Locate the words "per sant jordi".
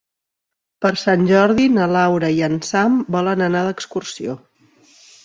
0.85-1.67